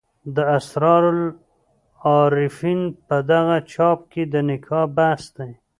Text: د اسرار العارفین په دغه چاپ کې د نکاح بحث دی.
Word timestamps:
د 0.35 0.37
اسرار 0.57 1.03
العارفین 1.15 2.79
په 3.07 3.17
دغه 3.31 3.55
چاپ 3.73 3.99
کې 4.11 4.23
د 4.33 4.35
نکاح 4.49 4.85
بحث 4.97 5.23
دی. 5.37 5.51